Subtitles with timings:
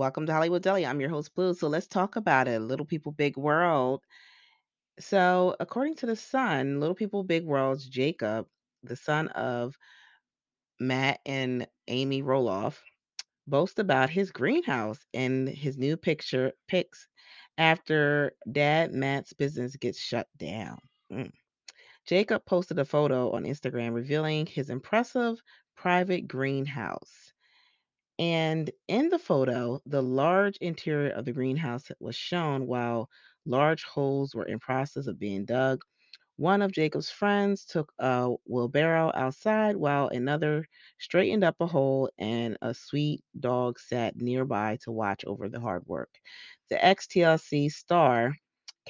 [0.00, 0.86] Welcome to Hollywood Deli.
[0.86, 1.52] I'm your host, Bleu.
[1.52, 2.62] So let's talk about it.
[2.62, 4.00] Little People, Big World.
[4.98, 8.46] So, according to The Sun, Little People, Big World's Jacob,
[8.82, 9.76] the son of
[10.80, 12.78] Matt and Amy Roloff,
[13.46, 17.06] boasts about his greenhouse and his new picture pics
[17.58, 20.78] after dad Matt's business gets shut down.
[21.12, 21.30] Mm.
[22.06, 25.42] Jacob posted a photo on Instagram revealing his impressive
[25.76, 27.34] private greenhouse.
[28.20, 33.08] And in the photo, the large interior of the greenhouse was shown while
[33.46, 35.82] large holes were in process of being dug.
[36.36, 42.58] One of Jacob's friends took a wheelbarrow outside while another straightened up a hole and
[42.62, 46.10] a sweet dog sat nearby to watch over the hard work.
[46.68, 48.36] The XTLC star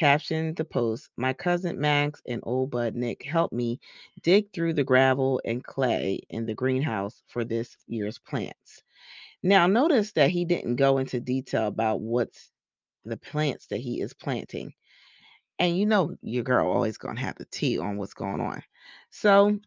[0.01, 3.81] captioned the post, My cousin Max and old bud Nick helped me
[4.23, 8.83] dig through the gravel and clay in the greenhouse for this year's plants.
[9.43, 12.51] Now, notice that he didn't go into detail about what's
[13.05, 14.73] the plants that he is planting.
[15.59, 18.63] And you know, your girl always going to have the tea on what's going on.
[19.11, 19.59] So,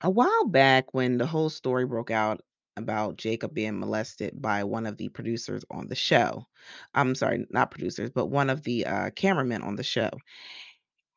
[0.00, 2.40] a while back, when the whole story broke out
[2.78, 6.46] about Jacob being molested by one of the producers on the show,
[6.94, 10.10] I'm sorry, not producers, but one of the uh, cameramen on the show.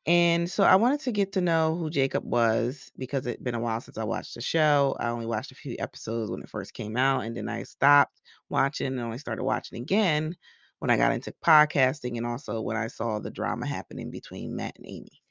[0.04, 3.60] And so I wanted to get to know who Jacob was because it'd been a
[3.60, 4.96] while since I watched the show.
[4.98, 8.20] I only watched a few episodes when it first came out, and then I stopped
[8.48, 10.34] watching and only started watching again
[10.80, 14.76] when I got into podcasting and also when I saw the drama happening between Matt
[14.76, 15.22] and Amy.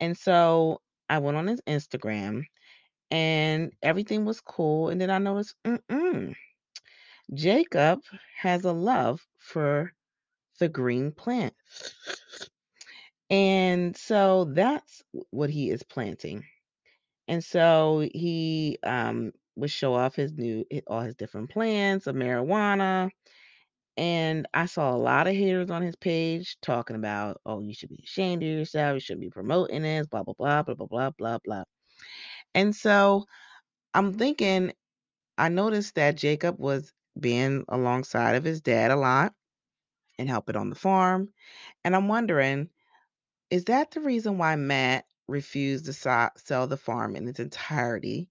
[0.00, 2.42] And so I went on his Instagram
[3.10, 4.88] and everything was cool.
[4.88, 6.34] And then I noticed, mm-mm,
[7.34, 8.00] Jacob
[8.36, 9.92] has a love for
[10.58, 11.54] the green plant.
[13.30, 16.44] And so that's what he is planting.
[17.28, 23.10] And so he um would show off his new all his different plants of marijuana.
[23.96, 27.88] And I saw a lot of haters on his page talking about, oh, you should
[27.88, 31.10] be ashamed of yourself, you shouldn't be promoting this, blah, blah, blah, blah, blah, blah,
[31.18, 31.64] blah, blah.
[32.54, 33.26] And so
[33.94, 34.72] I'm thinking,
[35.36, 39.32] I noticed that Jacob was being alongside of his dad a lot
[40.18, 41.28] and helping on the farm.
[41.84, 42.68] And I'm wondering,
[43.50, 48.28] is that the reason why Matt refused to sell the farm in its entirety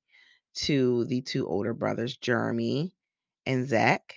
[0.56, 2.94] to the two older brothers, Jeremy
[3.46, 4.16] and Zach?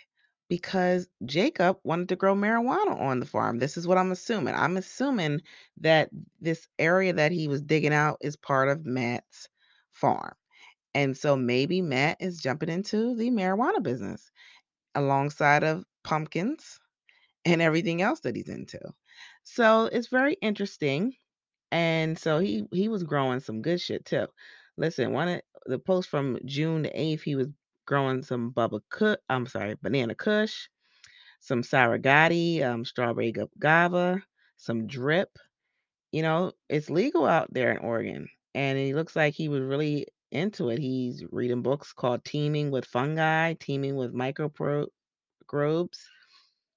[0.48, 3.58] Because Jacob wanted to grow marijuana on the farm.
[3.58, 4.54] This is what I'm assuming.
[4.54, 5.42] I'm assuming
[5.78, 9.48] that this area that he was digging out is part of Matt's
[10.00, 10.32] farm.
[10.94, 14.30] And so maybe Matt is jumping into the marijuana business
[14.94, 16.80] alongside of pumpkins
[17.44, 18.80] and everything else that he's into.
[19.44, 21.14] So it's very interesting.
[21.70, 24.26] And so he he was growing some good shit too.
[24.76, 27.48] Listen, one of the post from June the 8th, he was
[27.86, 30.68] growing some Bubba Cook, I'm sorry, Banana Kush,
[31.40, 34.22] some Sarigati, um, Strawberry Guava,
[34.56, 35.30] some Drip.
[36.12, 38.28] You know, it's legal out there in Oregon.
[38.54, 40.78] And he looks like he was really into it.
[40.78, 44.90] He's reading books called Teaming with Fungi, Teaming with Microbes.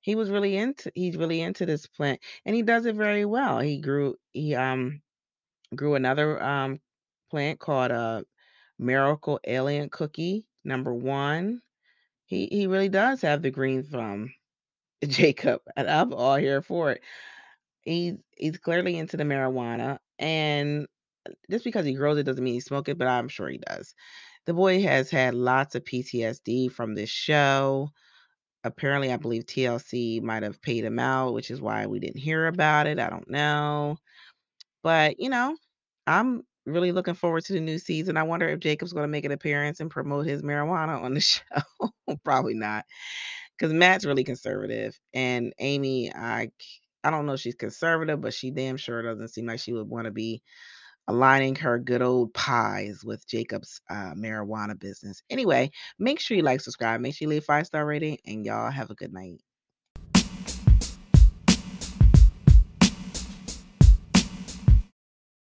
[0.02, 3.60] He was really into he's really into this plant and he does it very well.
[3.60, 5.02] He grew he um
[5.76, 6.80] grew another um
[7.32, 8.26] plant called a
[8.80, 11.62] Miracle Alien Cookie number 1.
[12.26, 14.34] He he really does have the green thumb,
[15.08, 17.02] Jacob, and I'm all here for it.
[17.82, 20.88] He's he's clearly into the marijuana and
[21.50, 23.94] just because he grows it doesn't mean he smoke it, but I'm sure he does.
[24.46, 27.90] The boy has had lots of PTSD from this show.
[28.64, 32.48] Apparently, I believe TLC might have paid him out, which is why we didn't hear
[32.48, 33.00] about it.
[33.00, 33.98] I don't know.
[34.84, 35.56] But, you know,
[36.08, 38.18] I'm really looking forward to the new season.
[38.18, 41.22] I wonder if Jacob's going to make an appearance and promote his marijuana on the
[41.22, 41.42] show.
[42.24, 42.86] Probably not.
[43.58, 45.00] Because Matt's really conservative.
[45.14, 46.52] And Amy, I
[47.04, 49.90] I don't know if she's conservative, but she damn sure doesn't seem like she would
[49.90, 50.42] want to be
[51.08, 55.22] aligning her good old pies with Jacob's uh, marijuana business.
[55.30, 58.72] Anyway, make sure you like, subscribe, make sure you leave five star rating, and y'all
[58.72, 59.42] have a good night.